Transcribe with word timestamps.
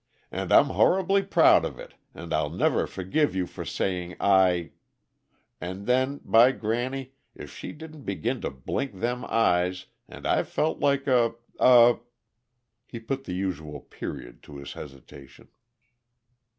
'And 0.31 0.51
I'm 0.51 0.65
horribly 0.65 1.21
proud 1.21 1.63
of 1.63 1.77
it, 1.79 1.93
and 2.15 2.33
I'll 2.33 2.49
never 2.49 2.87
forgive 2.87 3.35
you 3.35 3.45
for 3.45 3.63
saying 3.63 4.15
I' 4.19 4.71
And 5.61 5.85
then, 5.85 6.21
by 6.25 6.53
granny! 6.53 7.13
if 7.35 7.53
she 7.55 7.71
didn't 7.71 8.01
begin 8.01 8.41
to 8.41 8.49
blink 8.49 8.95
them 8.99 9.23
eyes, 9.29 9.85
and 10.07 10.25
I 10.25 10.41
felt 10.41 10.79
like 10.79 11.05
a 11.05 11.35
a" 11.59 11.97
He 12.91 12.99
put 12.99 13.25
the 13.25 13.35
usual 13.35 13.79
period 13.81 14.41
to 14.41 14.57
his 14.57 14.73
hesitation. 14.73 15.49